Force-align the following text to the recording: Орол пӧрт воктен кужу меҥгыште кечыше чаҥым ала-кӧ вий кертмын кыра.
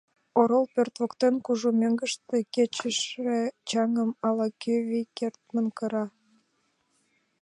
Орол 0.39 0.65
пӧрт 0.73 0.93
воктен 1.01 1.35
кужу 1.45 1.69
меҥгыште 1.81 2.37
кечыше 2.53 3.39
чаҥым 3.69 4.11
ала-кӧ 4.27 4.75
вий 4.87 5.07
кертмын 5.17 5.67
кыра. 5.77 6.05